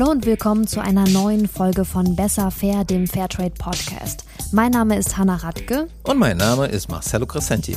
[0.00, 4.24] Hallo und willkommen zu einer neuen Folge von Besser Fair, dem Fairtrade Podcast.
[4.50, 5.88] Mein Name ist Hanna Radke.
[6.04, 7.76] Und mein Name ist Marcello Crescenti.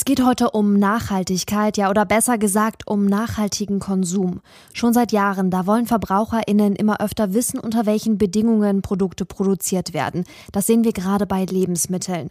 [0.00, 4.40] Es geht heute um Nachhaltigkeit, ja, oder besser gesagt um nachhaltigen Konsum.
[4.72, 10.24] Schon seit Jahren, da wollen VerbraucherInnen immer öfter wissen, unter welchen Bedingungen Produkte produziert werden.
[10.52, 12.30] Das sehen wir gerade bei Lebensmitteln.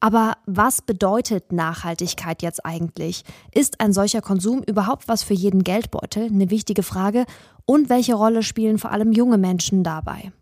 [0.00, 3.22] Aber was bedeutet Nachhaltigkeit jetzt eigentlich?
[3.54, 6.24] Ist ein solcher Konsum überhaupt was für jeden Geldbeutel?
[6.24, 7.26] Eine wichtige Frage.
[7.66, 10.32] Und welche Rolle spielen vor allem junge Menschen dabei?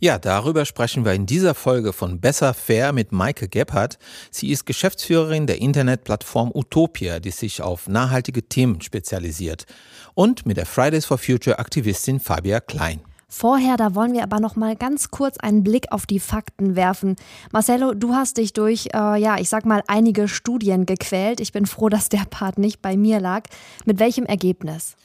[0.00, 3.98] Ja, darüber sprechen wir in dieser Folge von Besser Fair mit Maike Gebhardt.
[4.30, 9.66] Sie ist Geschäftsführerin der Internetplattform Utopia, die sich auf nachhaltige Themen spezialisiert.
[10.14, 13.00] Und mit der Fridays for Future Aktivistin Fabia Klein.
[13.34, 17.16] Vorher, da wollen wir aber noch mal ganz kurz einen Blick auf die Fakten werfen.
[17.50, 21.40] Marcelo, du hast dich durch, äh, ja, ich sag mal, einige Studien gequält.
[21.40, 23.44] Ich bin froh, dass der Part nicht bei mir lag.
[23.86, 24.96] Mit welchem Ergebnis?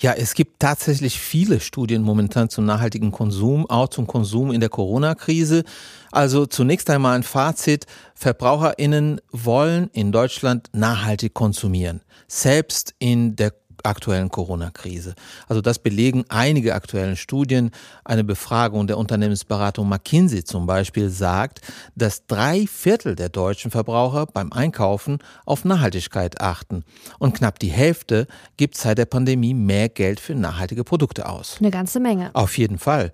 [0.00, 4.68] Ja, es gibt tatsächlich viele Studien momentan zum nachhaltigen Konsum, auch zum Konsum in der
[4.68, 5.62] Corona-Krise.
[6.10, 7.86] Also zunächst einmal ein Fazit.
[8.16, 12.00] VerbraucherInnen wollen in Deutschland nachhaltig konsumieren.
[12.26, 13.52] Selbst in der
[13.86, 15.14] aktuellen Corona-Krise.
[15.48, 17.70] Also das belegen einige aktuellen Studien.
[18.04, 21.60] Eine Befragung der Unternehmensberatung McKinsey zum Beispiel sagt,
[21.94, 26.84] dass drei Viertel der deutschen Verbraucher beim Einkaufen auf Nachhaltigkeit achten.
[27.18, 28.26] Und knapp die Hälfte
[28.56, 31.56] gibt seit der Pandemie mehr Geld für nachhaltige Produkte aus.
[31.60, 32.30] Eine ganze Menge.
[32.34, 33.12] Auf jeden Fall.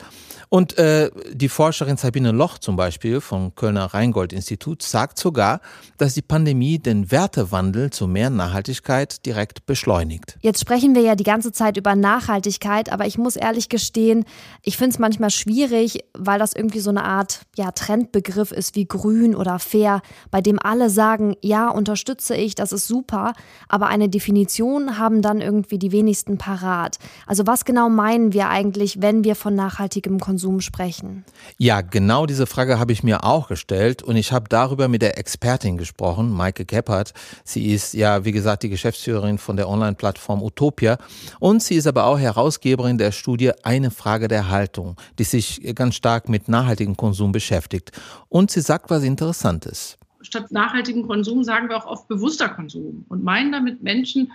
[0.48, 5.60] Und äh, die Forscherin Sabine Loch zum Beispiel vom Kölner Rheingold-Institut sagt sogar,
[5.96, 10.36] dass die Pandemie den Wertewandel zu mehr Nachhaltigkeit direkt beschleunigt.
[10.40, 14.24] Jetzt sprechen wir ja die ganze Zeit über Nachhaltigkeit, aber ich muss ehrlich gestehen,
[14.62, 18.86] ich finde es manchmal schwierig, weil das irgendwie so eine Art ja, Trendbegriff ist wie
[18.86, 23.32] grün oder fair, bei dem alle sagen, ja, unterstütze ich, das ist super,
[23.68, 26.98] aber eine Definition haben dann irgendwie die wenigsten parat.
[27.26, 31.24] Also was genau meinen wir eigentlich, wenn wir von nachhaltigem Konsum sprechen?
[31.58, 35.18] Ja, genau diese Frage habe ich mir auch gestellt und ich habe darüber mit der
[35.18, 37.14] Expertin gesprochen, Maike Keppert.
[37.42, 40.98] Sie ist ja, wie gesagt, die Geschäftsführerin von der Online-Plattform Utopia.
[41.40, 45.94] Und sie ist aber auch Herausgeberin der Studie Eine Frage der Haltung, die sich ganz
[45.94, 47.92] stark mit nachhaltigem Konsum beschäftigt.
[48.28, 49.98] Und sie sagt was Interessantes.
[50.20, 54.30] Statt nachhaltigem Konsum sagen wir auch oft bewusster Konsum und meinen damit Menschen,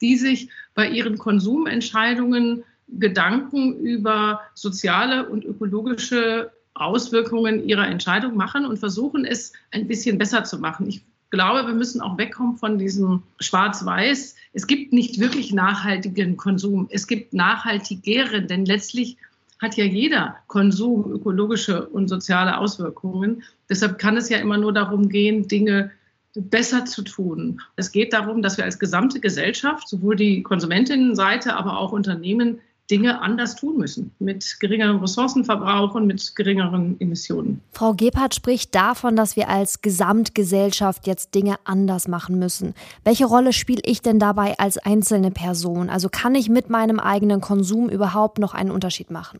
[0.00, 8.78] die sich bei ihren Konsumentscheidungen Gedanken über soziale und ökologische Auswirkungen ihrer Entscheidung machen und
[8.78, 10.88] versuchen es ein bisschen besser zu machen.
[10.88, 11.02] Ich
[11.32, 14.36] glaube, wir müssen auch wegkommen von diesem Schwarz-Weiß.
[14.52, 16.86] Es gibt nicht wirklich nachhaltigen Konsum.
[16.90, 19.16] Es gibt nachhaltigeren, denn letztlich
[19.60, 23.42] hat ja jeder Konsum ökologische und soziale Auswirkungen.
[23.68, 25.90] Deshalb kann es ja immer nur darum gehen, Dinge
[26.34, 27.60] besser zu tun.
[27.76, 32.60] Es geht darum, dass wir als gesamte Gesellschaft, sowohl die Konsumentinnenseite, aber auch Unternehmen,
[32.90, 37.60] Dinge anders tun müssen, mit geringerem Ressourcenverbrauch und mit geringeren Emissionen.
[37.72, 42.74] Frau Gebhardt spricht davon, dass wir als Gesamtgesellschaft jetzt Dinge anders machen müssen.
[43.04, 45.88] Welche Rolle spiele ich denn dabei als einzelne Person?
[45.88, 49.38] Also kann ich mit meinem eigenen Konsum überhaupt noch einen Unterschied machen?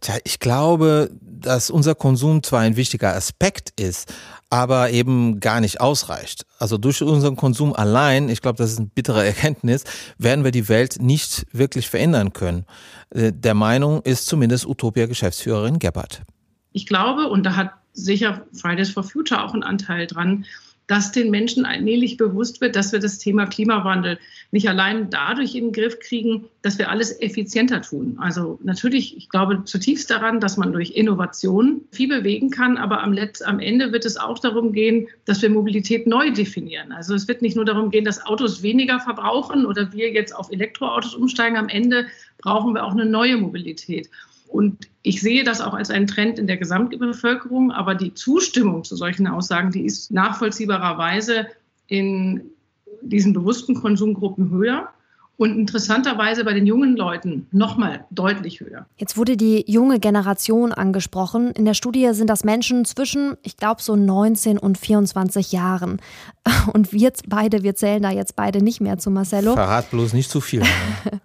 [0.00, 4.12] Tja, ich glaube, dass unser Konsum zwar ein wichtiger Aspekt ist,
[4.50, 6.44] aber eben gar nicht ausreicht.
[6.58, 9.84] Also durch unseren Konsum allein, ich glaube, das ist eine bittere Erkenntnis,
[10.18, 12.66] werden wir die Welt nicht wirklich verändern können.
[13.10, 16.22] Äh, der Meinung ist zumindest Utopia-Geschäftsführerin Gebhardt.
[16.72, 20.44] Ich glaube, und da hat sicher Fridays for Future auch einen Anteil dran,
[20.86, 24.18] dass den Menschen allmählich bewusst wird, dass wir das Thema Klimawandel
[24.50, 28.16] nicht allein dadurch in den Griff kriegen, dass wir alles effizienter tun.
[28.20, 33.12] Also natürlich, ich glaube zutiefst daran, dass man durch Innovation viel bewegen kann, aber am,
[33.12, 36.92] Letz-, am Ende wird es auch darum gehen, dass wir Mobilität neu definieren.
[36.92, 40.50] Also es wird nicht nur darum gehen, dass Autos weniger verbrauchen oder wir jetzt auf
[40.50, 41.56] Elektroautos umsteigen.
[41.56, 42.06] Am Ende
[42.38, 44.10] brauchen wir auch eine neue Mobilität.
[44.52, 48.96] Und ich sehe das auch als einen Trend in der Gesamtbevölkerung, aber die Zustimmung zu
[48.96, 51.46] solchen Aussagen, die ist nachvollziehbarerweise
[51.86, 52.42] in
[53.00, 54.90] diesen bewussten Konsumgruppen höher
[55.36, 58.86] und interessanterweise bei den jungen Leuten nochmal deutlich höher.
[58.96, 61.50] Jetzt wurde die junge Generation angesprochen.
[61.52, 66.00] In der Studie sind das Menschen zwischen, ich glaube, so 19 und 24 Jahren.
[66.72, 69.54] Und wir beide, wir zählen da jetzt beide nicht mehr zu Marcello.
[69.54, 70.60] Verrat bloß nicht zu viel.
[70.60, 70.66] Ne?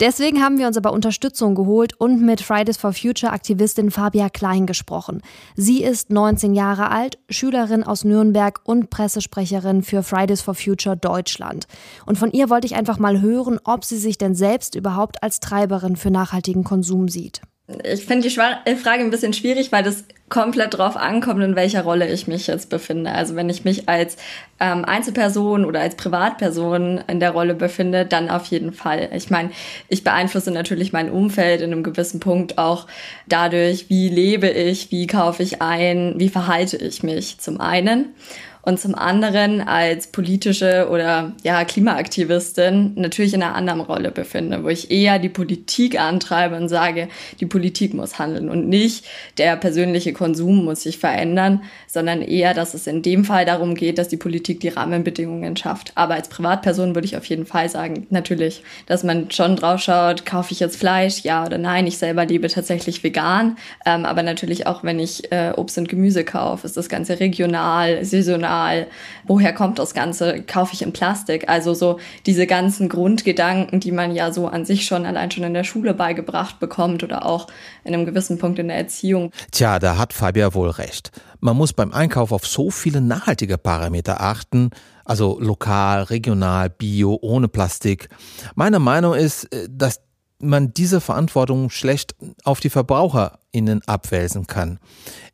[0.00, 4.66] Deswegen haben wir uns aber Unterstützung geholt und mit Fridays for Future Aktivistin Fabia Klein
[4.66, 5.22] gesprochen.
[5.56, 11.66] Sie ist 19 Jahre alt, Schülerin aus Nürnberg und Pressesprecherin für Fridays for Future Deutschland.
[12.06, 15.40] Und von ihr wollte ich einfach mal hören, ob sie sich denn selbst überhaupt als
[15.40, 17.40] Treiberin für nachhaltigen Konsum sieht.
[17.84, 21.82] Ich finde die äh, Frage ein bisschen schwierig, weil das komplett drauf ankommt, in welcher
[21.82, 23.12] Rolle ich mich jetzt befinde.
[23.12, 24.16] Also wenn ich mich als
[24.58, 29.10] ähm, Einzelperson oder als Privatperson in der Rolle befinde, dann auf jeden Fall.
[29.14, 29.50] Ich meine,
[29.88, 32.86] ich beeinflusse natürlich mein Umfeld in einem gewissen Punkt auch
[33.26, 38.14] dadurch, wie lebe ich, wie kaufe ich ein, wie verhalte ich mich zum einen
[38.62, 44.68] und zum anderen als politische oder ja Klimaaktivistin natürlich in einer anderen Rolle befinde, wo
[44.68, 47.08] ich eher die Politik antreibe und sage,
[47.40, 49.04] die Politik muss handeln und nicht
[49.38, 53.98] der persönliche Konsum muss sich verändern, sondern eher, dass es in dem Fall darum geht,
[53.98, 55.92] dass die Politik die Rahmenbedingungen schafft.
[55.94, 60.26] Aber als Privatperson würde ich auf jeden Fall sagen, natürlich, dass man schon drauf schaut,
[60.26, 61.86] kaufe ich jetzt Fleisch, ja oder nein.
[61.86, 63.56] Ich selber lebe tatsächlich vegan,
[63.86, 68.04] ähm, aber natürlich auch, wenn ich äh, Obst und Gemüse kaufe, ist das Ganze regional,
[68.04, 68.86] saisonal Material,
[69.26, 71.48] woher kommt das Ganze, kaufe ich in Plastik?
[71.48, 75.54] Also so diese ganzen Grundgedanken, die man ja so an sich schon allein schon in
[75.54, 77.48] der Schule beigebracht bekommt oder auch
[77.84, 79.30] in einem gewissen Punkt in der Erziehung.
[79.52, 81.10] Tja, da hat Fabia wohl recht.
[81.40, 84.70] Man muss beim Einkauf auf so viele nachhaltige Parameter achten,
[85.04, 88.08] also lokal, regional, bio, ohne Plastik.
[88.54, 90.00] Meine Meinung ist, äh, dass
[90.40, 92.14] man diese Verantwortung schlecht
[92.44, 94.78] auf die VerbraucherInnen abwälzen kann.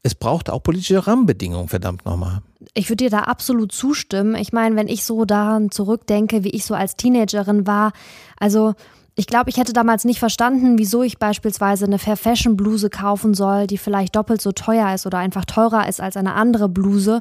[0.02, 2.40] Es braucht auch politische Rahmenbedingungen, verdammt nochmal.
[2.74, 4.34] Ich würde dir da absolut zustimmen.
[4.34, 7.92] Ich meine, wenn ich so daran zurückdenke, wie ich so als Teenagerin war,
[8.38, 8.74] also
[9.16, 13.32] ich glaube, ich hätte damals nicht verstanden, wieso ich beispielsweise eine Fair Fashion Bluse kaufen
[13.32, 17.20] soll, die vielleicht doppelt so teuer ist oder einfach teurer ist als eine andere Bluse,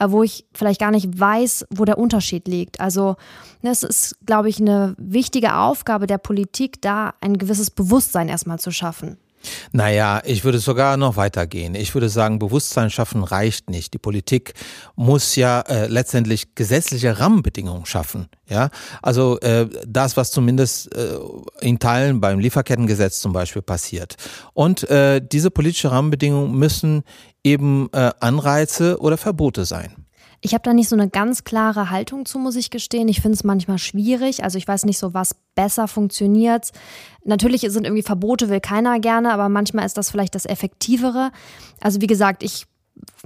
[0.00, 2.80] äh, wo ich vielleicht gar nicht weiß, wo der Unterschied liegt.
[2.80, 3.16] Also
[3.60, 8.70] es ist, glaube ich, eine wichtige Aufgabe der Politik, da ein gewisses Bewusstsein erstmal zu
[8.70, 9.18] schaffen.
[9.72, 11.74] Naja, ich würde sogar noch weitergehen.
[11.74, 13.94] Ich würde sagen, Bewusstsein schaffen reicht nicht.
[13.94, 14.54] Die Politik
[14.96, 18.28] muss ja äh, letztendlich gesetzliche Rahmenbedingungen schaffen.
[18.48, 18.70] Ja,
[19.02, 21.16] also äh, das, was zumindest äh,
[21.60, 24.16] in Teilen beim Lieferkettengesetz zum Beispiel passiert.
[24.52, 27.04] Und äh, diese politische Rahmenbedingungen müssen
[27.42, 30.04] eben äh, Anreize oder Verbote sein.
[30.46, 33.08] Ich habe da nicht so eine ganz klare Haltung zu, muss ich gestehen.
[33.08, 34.44] Ich finde es manchmal schwierig.
[34.44, 36.70] Also ich weiß nicht so, was besser funktioniert.
[37.24, 41.30] Natürlich sind irgendwie Verbote, will keiner gerne, aber manchmal ist das vielleicht das Effektivere.
[41.80, 42.66] Also wie gesagt, ich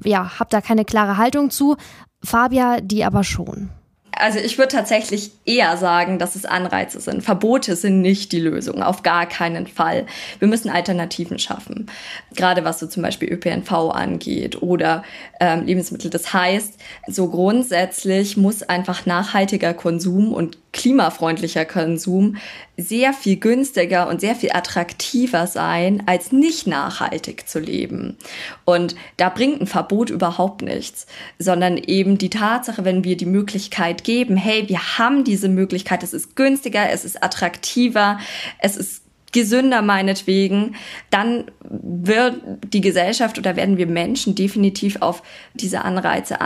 [0.04, 1.76] ja, habe da keine klare Haltung zu.
[2.22, 3.70] Fabia, die aber schon.
[4.12, 7.22] Also ich würde tatsächlich eher sagen, dass es Anreize sind.
[7.22, 10.06] Verbote sind nicht die Lösung, auf gar keinen Fall.
[10.38, 11.86] Wir müssen Alternativen schaffen,
[12.34, 15.04] gerade was so zum Beispiel ÖPNV angeht oder
[15.40, 16.10] ähm, Lebensmittel.
[16.10, 16.74] Das heißt,
[17.06, 22.36] so grundsätzlich muss einfach nachhaltiger Konsum und klimafreundlicher Konsum
[22.76, 28.16] sehr viel günstiger und sehr viel attraktiver sein, als nicht nachhaltig zu leben.
[28.64, 31.06] Und da bringt ein Verbot überhaupt nichts,
[31.38, 36.12] sondern eben die Tatsache, wenn wir die Möglichkeit geben, hey, wir haben diese Möglichkeit, es
[36.12, 38.18] ist günstiger, es ist attraktiver,
[38.60, 40.76] es ist gesünder meinetwegen,
[41.10, 42.40] dann wird
[42.72, 45.22] die Gesellschaft oder werden wir Menschen definitiv auf
[45.54, 46.38] diese Anreize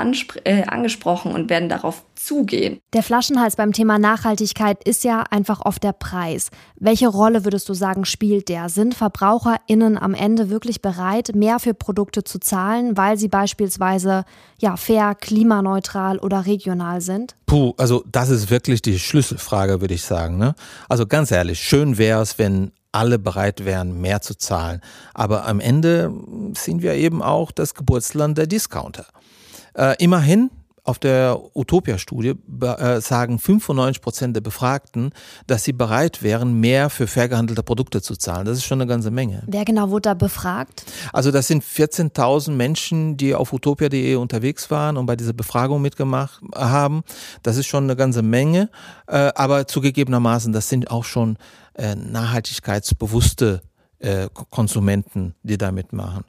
[0.45, 2.79] äh, angesprochen und werden darauf zugehen.
[2.93, 6.51] Der Flaschenhals beim Thema Nachhaltigkeit ist ja einfach oft der Preis.
[6.77, 8.69] Welche Rolle würdest du sagen, spielt der?
[8.69, 14.25] Sind VerbraucherInnen am Ende wirklich bereit, mehr für Produkte zu zahlen, weil sie beispielsweise
[14.61, 17.35] ja fair, klimaneutral oder regional sind?
[17.47, 20.39] Puh, also das ist wirklich die Schlüsselfrage, würde ich sagen.
[20.39, 20.55] Ne?
[20.89, 24.81] Also ganz ehrlich, schön wäre es, wenn alle bereit wären, mehr zu zahlen.
[25.15, 26.13] Aber am Ende
[26.55, 29.07] sind wir eben auch das Geburtsland der Discounter.
[29.75, 30.51] Äh, immerhin
[30.85, 35.11] auf der Utopia-Studie äh, sagen 95 Prozent der Befragten,
[35.47, 38.47] dass sie bereit wären, mehr für fair gehandelte Produkte zu zahlen.
[38.47, 39.45] Das ist schon eine ganze Menge.
[39.47, 40.85] Wer genau wurde da befragt?
[41.13, 46.43] Also das sind 14.000 Menschen, die auf utopia.de unterwegs waren und bei dieser Befragung mitgemacht
[46.55, 47.03] haben.
[47.43, 48.69] Das ist schon eine ganze Menge.
[49.07, 51.37] Äh, aber zugegebenermaßen, das sind auch schon
[51.75, 53.63] äh, nachhaltigkeitsbewusste
[54.03, 56.25] äh, Konsumenten, die da mitmachen.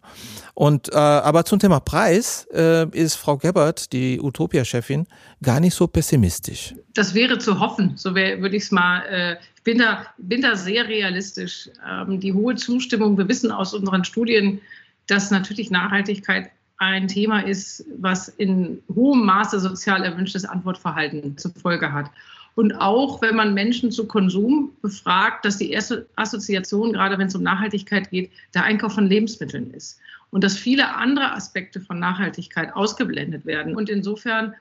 [0.53, 5.07] Und äh, aber zum Thema Preis äh, ist Frau Gebert, die Utopia-Chefin,
[5.41, 6.75] gar nicht so pessimistisch.
[6.93, 8.99] Das wäre zu hoffen, so würde ich es mal.
[9.05, 11.69] Äh, ich bin da, bin da sehr realistisch.
[11.89, 14.61] Ähm, die hohe Zustimmung, wir wissen aus unseren Studien,
[15.07, 21.91] dass natürlich Nachhaltigkeit ein Thema ist, was in hohem Maße sozial erwünschtes Antwortverhalten zur Folge
[21.91, 22.11] hat.
[22.55, 27.35] Und auch wenn man Menschen zu Konsum befragt, dass die erste Assoziation, gerade wenn es
[27.35, 29.99] um Nachhaltigkeit geht, der Einkauf von Lebensmitteln ist.
[30.29, 33.75] Und dass viele andere Aspekte von Nachhaltigkeit ausgeblendet werden.
[33.75, 34.53] Und insofern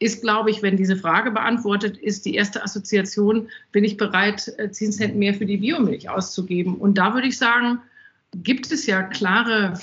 [0.00, 4.58] ist, glaube ich, wenn diese Frage beantwortet ist, die erste Assoziation, bin ich bereit, 10
[4.58, 6.76] äh, Cent mehr für die Biomilch auszugeben.
[6.76, 7.80] Und da würde ich sagen,
[8.34, 9.78] gibt es ja klare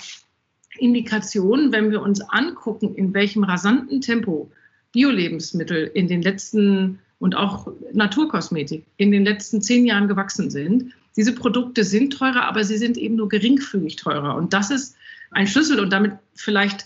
[0.80, 4.52] Indikationen, wenn wir uns angucken, in welchem rasanten Tempo
[4.92, 10.94] Biolebensmittel in den letzten und auch Naturkosmetik in den letzten zehn Jahren gewachsen sind.
[11.16, 14.36] Diese Produkte sind teurer, aber sie sind eben nur geringfügig teurer.
[14.36, 14.96] Und das ist
[15.32, 16.86] ein Schlüssel und damit vielleicht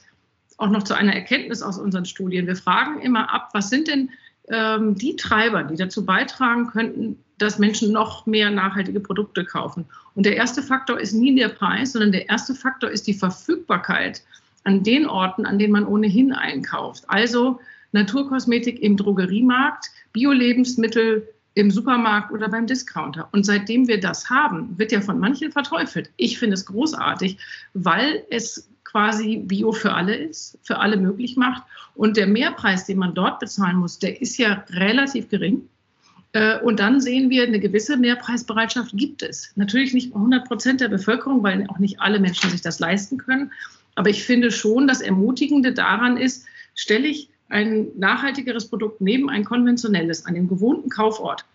[0.58, 2.48] auch noch zu einer Erkenntnis aus unseren Studien.
[2.48, 4.10] Wir fragen immer ab, was sind denn
[4.50, 9.86] ähm, die Treiber, die dazu beitragen könnten, dass Menschen noch mehr nachhaltige Produkte kaufen.
[10.14, 14.24] Und der erste Faktor ist nie der Preis, sondern der erste Faktor ist die Verfügbarkeit
[14.64, 17.04] an den Orten, an denen man ohnehin einkauft.
[17.08, 17.60] Also
[17.92, 23.28] Naturkosmetik im Drogeriemarkt, Bio-Lebensmittel im Supermarkt oder beim Discounter.
[23.32, 26.10] Und seitdem wir das haben, wird ja von manchen verteufelt.
[26.16, 27.38] Ich finde es großartig,
[27.74, 31.64] weil es quasi Bio für alle ist, für alle möglich macht.
[31.96, 35.68] Und der Mehrpreis, den man dort bezahlen muss, der ist ja relativ gering.
[36.34, 39.52] Äh, und dann sehen wir, eine gewisse Mehrpreisbereitschaft gibt es.
[39.56, 43.52] Natürlich nicht 100 Prozent der Bevölkerung, weil auch nicht alle Menschen sich das leisten können.
[43.96, 46.46] Aber ich finde schon, das Ermutigende daran ist,
[46.76, 51.46] stelle ich ein nachhaltigeres Produkt neben ein konventionelles an dem gewohnten Kaufort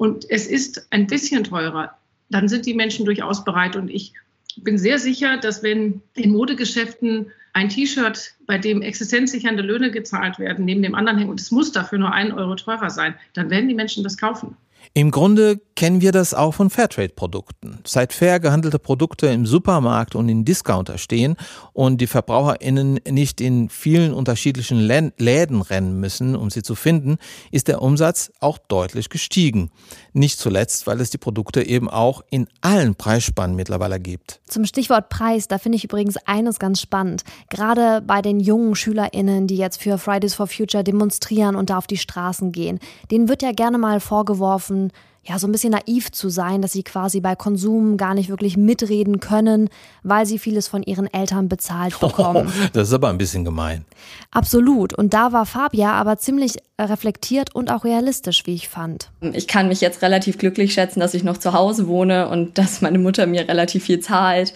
[0.00, 1.94] und es ist ein bisschen teurer,
[2.30, 3.76] dann sind die Menschen durchaus bereit.
[3.76, 4.14] Und ich
[4.56, 10.64] bin sehr sicher, dass wenn in Modegeschäften ein T-Shirt, bei dem existenzsichernde Löhne gezahlt werden,
[10.64, 13.68] neben dem anderen hängt und es muss dafür nur einen Euro teurer sein, dann werden
[13.68, 14.56] die Menschen das kaufen.
[14.92, 17.78] Im Grunde kennen wir das auch von Fairtrade-Produkten.
[17.86, 21.36] Seit fair gehandelte Produkte im Supermarkt und in Discounter stehen
[21.72, 27.18] und die VerbraucherInnen nicht in vielen unterschiedlichen Läden rennen müssen, um sie zu finden,
[27.52, 29.70] ist der Umsatz auch deutlich gestiegen.
[30.12, 34.40] Nicht zuletzt, weil es die Produkte eben auch in allen Preisspannen mittlerweile gibt.
[34.48, 37.22] Zum Stichwort Preis, da finde ich übrigens eines ganz spannend.
[37.48, 41.86] Gerade bei den jungen SchülerInnen, die jetzt für Fridays for Future demonstrieren und da auf
[41.86, 42.80] die Straßen gehen,
[43.12, 44.79] denen wird ja gerne mal vorgeworfen,
[45.22, 48.56] ja, so ein bisschen naiv zu sein, dass sie quasi bei Konsum gar nicht wirklich
[48.56, 49.68] mitreden können,
[50.02, 52.48] weil sie vieles von ihren Eltern bezahlt bekommen.
[52.48, 53.84] Oh, das ist aber ein bisschen gemein.
[54.30, 54.94] Absolut.
[54.94, 59.10] Und da war Fabia aber ziemlich reflektiert und auch realistisch, wie ich fand.
[59.20, 62.80] Ich kann mich jetzt relativ glücklich schätzen, dass ich noch zu Hause wohne und dass
[62.80, 64.54] meine Mutter mir relativ viel zahlt.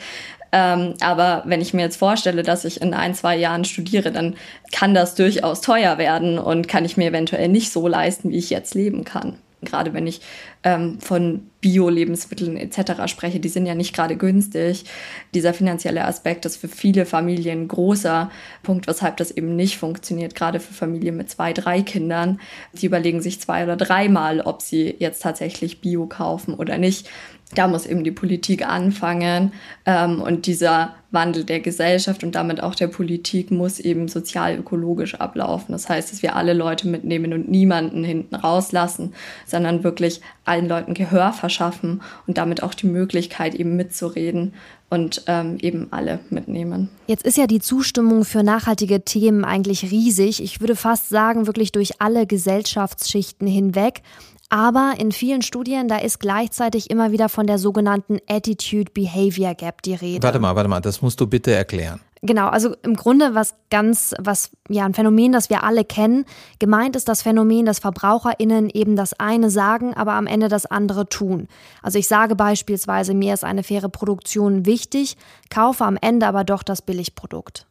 [0.51, 4.37] Ähm, aber wenn ich mir jetzt vorstelle, dass ich in ein, zwei Jahren studiere, dann
[4.73, 8.51] kann das durchaus teuer werden und kann ich mir eventuell nicht so leisten, wie ich
[8.51, 10.21] jetzt leben kann gerade wenn ich
[10.63, 13.07] ähm, von Bio-Lebensmitteln etc.
[13.07, 14.85] spreche, die sind ja nicht gerade günstig.
[15.33, 18.31] Dieser finanzielle Aspekt ist für viele Familien ein großer
[18.63, 22.39] Punkt, weshalb das eben nicht funktioniert, gerade für Familien mit zwei, drei Kindern.
[22.75, 27.09] Sie überlegen sich zwei oder dreimal, ob sie jetzt tatsächlich Bio kaufen oder nicht
[27.55, 29.53] da muss eben die Politik anfangen
[29.87, 35.73] ähm, und dieser Wandel der Gesellschaft und damit auch der Politik muss eben sozial-ökologisch ablaufen.
[35.73, 39.15] Das heißt, dass wir alle Leute mitnehmen und niemanden hinten rauslassen,
[39.47, 44.55] sondern wirklich allen Leuten Gehör verschaffen und damit auch die Möglichkeit eben mitzureden
[44.91, 46.89] und ähm, eben alle mitnehmen.
[47.07, 50.43] Jetzt ist ja die Zustimmung für nachhaltige Themen eigentlich riesig.
[50.43, 54.03] Ich würde fast sagen, wirklich durch alle Gesellschaftsschichten hinweg.
[54.51, 59.95] Aber in vielen Studien, da ist gleichzeitig immer wieder von der sogenannten Attitude-Behavior Gap die
[59.95, 60.23] Rede.
[60.23, 62.01] Warte mal, warte mal, das musst du bitte erklären.
[62.27, 66.25] Genau, also im Grunde was ganz, was ja ein Phänomen, das wir alle kennen.
[66.59, 71.07] Gemeint ist das Phänomen, dass VerbraucherInnen eben das eine sagen, aber am Ende das andere
[71.07, 71.49] tun.
[71.83, 75.19] Also ich sage beispielsweise, mir ist eine faire Produktion wichtig,
[75.51, 77.67] kaufe am Ende aber doch das Billigprodukt.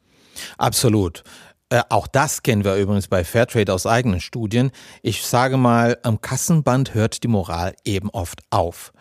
[0.59, 1.23] Absolut.
[1.69, 4.69] Äh, auch das kennen wir übrigens bei Fairtrade aus eigenen Studien.
[5.01, 8.93] Ich sage mal, am Kassenband hört die Moral eben oft auf.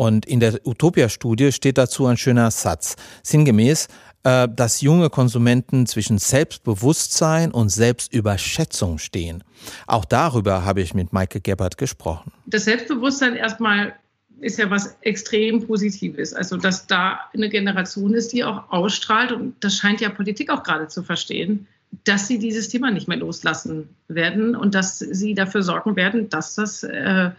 [0.00, 2.96] Und in der Utopia-Studie steht dazu ein schöner Satz.
[3.22, 3.88] Sinngemäß,
[4.24, 9.44] äh, dass junge Konsumenten zwischen Selbstbewusstsein und Selbstüberschätzung stehen.
[9.86, 12.32] Auch darüber habe ich mit Maike Gebhardt gesprochen.
[12.46, 13.94] Das Selbstbewusstsein erstmal
[14.40, 16.32] ist ja was extrem Positives.
[16.32, 20.62] Also, dass da eine Generation ist, die auch ausstrahlt, und das scheint ja Politik auch
[20.62, 21.66] gerade zu verstehen,
[22.04, 26.54] dass sie dieses Thema nicht mehr loslassen werden und dass sie dafür sorgen werden, dass
[26.54, 27.30] das äh,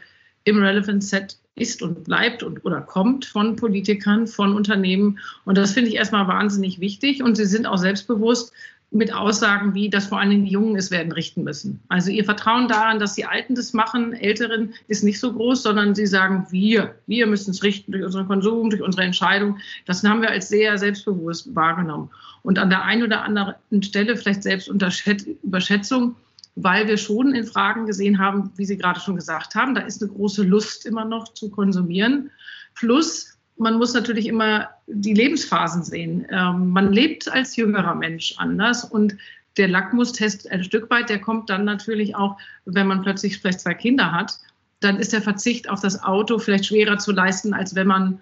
[0.44, 5.20] im Relevant Set ist und bleibt und, oder kommt von Politikern, von Unternehmen.
[5.46, 7.24] Und das finde ich erstmal wahnsinnig wichtig.
[7.24, 8.54] Und sie sind auch selbstbewusst
[8.94, 11.80] mit Aussagen wie, dass vor allen Dingen die Jungen es werden richten müssen.
[11.88, 15.96] Also ihr Vertrauen daran, dass die Alten das machen, Älteren, ist nicht so groß, sondern
[15.96, 19.60] sie sagen, wir, wir müssen es richten durch unseren Konsum, durch unsere Entscheidung.
[19.86, 22.10] Das haben wir als sehr selbstbewusst wahrgenommen.
[22.44, 26.16] Und an der einen oder anderen Stelle vielleicht selbst Überschätzung,
[26.56, 30.02] weil wir schon in Fragen gesehen haben, wie Sie gerade schon gesagt haben, da ist
[30.02, 32.32] eine große Lust immer noch zu konsumieren.
[32.76, 36.26] Plus, man muss natürlich immer die Lebensphasen sehen.
[36.30, 39.16] Ähm, man lebt als jüngerer Mensch anders und
[39.58, 43.74] der Lackmustest ein Stück weit, der kommt dann natürlich auch, wenn man plötzlich vielleicht zwei
[43.74, 44.40] Kinder hat,
[44.80, 48.22] dann ist der Verzicht auf das Auto vielleicht schwerer zu leisten, als wenn man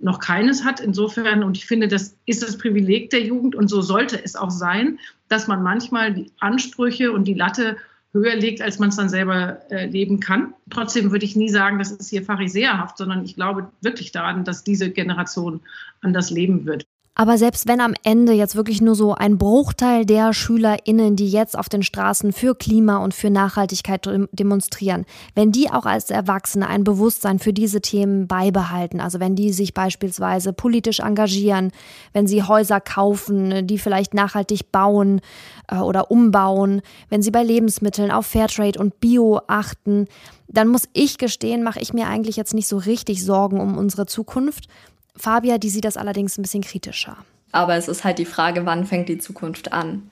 [0.00, 0.80] noch keines hat.
[0.80, 4.50] Insofern, und ich finde, das ist das Privileg der Jugend und so sollte es auch
[4.50, 7.76] sein, dass man manchmal die Ansprüche und die Latte
[8.12, 10.54] höher legt, als man es dann selber äh, leben kann.
[10.68, 14.64] Trotzdem würde ich nie sagen, das ist hier pharisäerhaft, sondern ich glaube wirklich daran, dass
[14.64, 15.60] diese Generation
[16.00, 16.86] anders leben wird.
[17.16, 21.58] Aber selbst wenn am Ende jetzt wirklich nur so ein Bruchteil der SchülerInnen, die jetzt
[21.58, 26.84] auf den Straßen für Klima und für Nachhaltigkeit demonstrieren, wenn die auch als Erwachsene ein
[26.84, 31.72] Bewusstsein für diese Themen beibehalten, also wenn die sich beispielsweise politisch engagieren,
[32.12, 35.20] wenn sie Häuser kaufen, die vielleicht nachhaltig bauen
[35.68, 40.06] äh, oder umbauen, wenn sie bei Lebensmitteln auf Fairtrade und Bio achten,
[40.52, 44.06] dann muss ich gestehen, mache ich mir eigentlich jetzt nicht so richtig Sorgen um unsere
[44.06, 44.68] Zukunft.
[45.16, 47.16] Fabia, die sieht das allerdings ein bisschen kritischer.
[47.52, 50.10] Aber es ist halt die Frage, wann fängt die Zukunft an?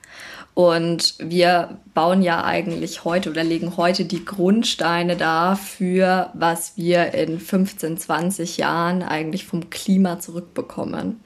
[0.58, 7.38] Und wir bauen ja eigentlich heute oder legen heute die Grundsteine dafür, was wir in
[7.38, 11.20] 15, 20 Jahren eigentlich vom Klima zurückbekommen.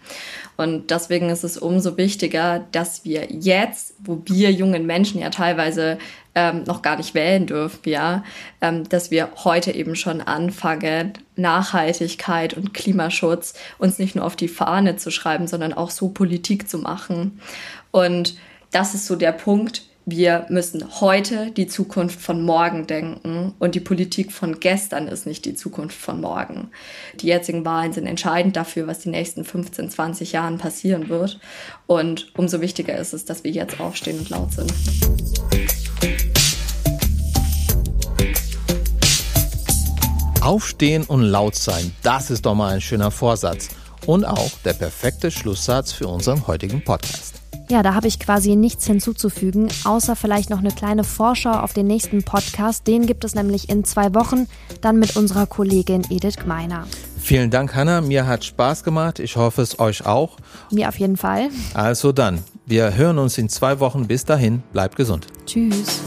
[0.59, 5.97] Und deswegen ist es umso wichtiger, dass wir jetzt, wo wir jungen Menschen ja teilweise
[6.35, 8.25] ähm, noch gar nicht wählen dürfen, ja,
[8.61, 14.49] ähm, dass wir heute eben schon anfangen, Nachhaltigkeit und Klimaschutz uns nicht nur auf die
[14.49, 17.41] Fahne zu schreiben, sondern auch so Politik zu machen.
[17.93, 18.35] Und
[18.73, 19.83] das ist so der Punkt.
[20.05, 25.45] Wir müssen heute die Zukunft von morgen denken und die Politik von gestern ist nicht
[25.45, 26.71] die Zukunft von morgen.
[27.21, 31.39] Die jetzigen Wahlen sind entscheidend dafür, was die nächsten 15, 20 Jahren passieren wird.
[31.87, 34.73] Und umso wichtiger ist es, dass wir jetzt aufstehen und laut sind.
[40.41, 43.69] Aufstehen und laut sein, das ist doch mal ein schöner Vorsatz.
[44.07, 47.42] Und auch der perfekte Schlusssatz für unseren heutigen Podcast.
[47.69, 51.87] Ja, da habe ich quasi nichts hinzuzufügen, außer vielleicht noch eine kleine Vorschau auf den
[51.87, 52.87] nächsten Podcast.
[52.87, 54.47] Den gibt es nämlich in zwei Wochen,
[54.81, 56.87] dann mit unserer Kollegin Edith Gmeiner.
[57.19, 58.01] Vielen Dank, Hanna.
[58.01, 59.21] Mir hat Spaß gemacht.
[59.21, 60.37] Ich hoffe es euch auch.
[60.71, 61.51] Mir auf jeden Fall.
[61.73, 64.07] Also dann, wir hören uns in zwei Wochen.
[64.07, 65.29] Bis dahin, bleibt gesund.
[65.47, 66.01] Tschüss.